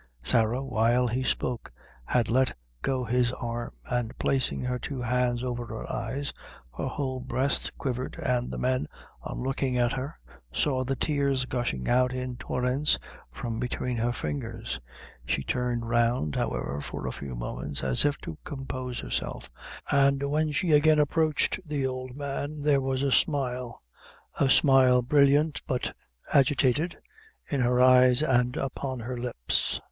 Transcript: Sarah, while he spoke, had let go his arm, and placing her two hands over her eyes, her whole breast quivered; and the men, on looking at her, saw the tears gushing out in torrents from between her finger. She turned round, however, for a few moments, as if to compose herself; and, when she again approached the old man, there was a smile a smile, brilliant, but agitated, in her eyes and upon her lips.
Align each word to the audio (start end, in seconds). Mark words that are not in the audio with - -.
Sarah, 0.23 0.63
while 0.63 1.07
he 1.07 1.21
spoke, 1.21 1.71
had 2.05 2.27
let 2.27 2.57
go 2.81 3.03
his 3.05 3.31
arm, 3.33 3.69
and 3.85 4.17
placing 4.17 4.61
her 4.61 4.79
two 4.79 4.99
hands 4.99 5.43
over 5.43 5.63
her 5.67 5.87
eyes, 5.93 6.33
her 6.75 6.87
whole 6.87 7.19
breast 7.19 7.71
quivered; 7.77 8.15
and 8.17 8.49
the 8.49 8.57
men, 8.57 8.87
on 9.21 9.43
looking 9.43 9.77
at 9.77 9.91
her, 9.93 10.17
saw 10.51 10.83
the 10.83 10.95
tears 10.95 11.45
gushing 11.45 11.87
out 11.87 12.11
in 12.13 12.35
torrents 12.35 12.97
from 13.31 13.59
between 13.59 13.95
her 13.97 14.11
finger. 14.11 14.63
She 15.27 15.43
turned 15.43 15.87
round, 15.87 16.35
however, 16.35 16.81
for 16.81 17.05
a 17.05 17.11
few 17.13 17.35
moments, 17.35 17.83
as 17.83 18.03
if 18.03 18.17
to 18.21 18.39
compose 18.43 19.01
herself; 19.01 19.51
and, 19.91 20.23
when 20.27 20.51
she 20.51 20.71
again 20.71 20.97
approached 20.97 21.59
the 21.63 21.85
old 21.85 22.15
man, 22.15 22.63
there 22.63 22.81
was 22.81 23.03
a 23.03 23.11
smile 23.11 23.83
a 24.39 24.49
smile, 24.49 25.03
brilliant, 25.03 25.61
but 25.67 25.93
agitated, 26.33 26.97
in 27.47 27.61
her 27.61 27.79
eyes 27.79 28.23
and 28.23 28.57
upon 28.57 29.01
her 29.01 29.15
lips. 29.15 29.79